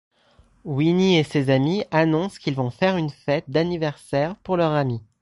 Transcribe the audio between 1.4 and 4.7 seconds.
amis annoncent qu'il vont faire une fête d'anniversaire pour